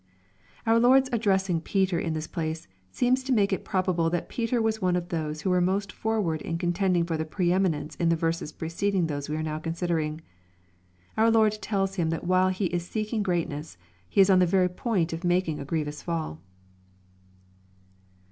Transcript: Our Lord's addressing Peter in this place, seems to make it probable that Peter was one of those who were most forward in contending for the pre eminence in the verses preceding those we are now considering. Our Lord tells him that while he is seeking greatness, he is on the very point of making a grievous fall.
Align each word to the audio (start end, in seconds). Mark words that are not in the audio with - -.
Our 0.65 0.79
Lord's 0.79 1.09
addressing 1.13 1.61
Peter 1.61 1.99
in 1.99 2.13
this 2.15 2.25
place, 2.25 2.67
seems 2.89 3.23
to 3.23 3.31
make 3.31 3.53
it 3.53 3.63
probable 3.63 4.09
that 4.09 4.29
Peter 4.29 4.59
was 4.59 4.81
one 4.81 4.95
of 4.95 5.09
those 5.09 5.41
who 5.43 5.51
were 5.51 5.61
most 5.61 5.91
forward 5.91 6.41
in 6.41 6.57
contending 6.57 7.05
for 7.05 7.17
the 7.17 7.23
pre 7.23 7.51
eminence 7.53 7.93
in 7.97 8.09
the 8.09 8.15
verses 8.15 8.51
preceding 8.51 9.05
those 9.05 9.29
we 9.29 9.35
are 9.35 9.43
now 9.43 9.59
considering. 9.59 10.21
Our 11.17 11.29
Lord 11.29 11.59
tells 11.61 11.97
him 11.97 12.09
that 12.09 12.23
while 12.23 12.49
he 12.49 12.65
is 12.65 12.83
seeking 12.87 13.21
greatness, 13.21 13.77
he 14.09 14.21
is 14.21 14.31
on 14.31 14.39
the 14.39 14.47
very 14.47 14.69
point 14.69 15.13
of 15.13 15.23
making 15.23 15.59
a 15.59 15.65
grievous 15.65 16.01
fall. 16.01 16.41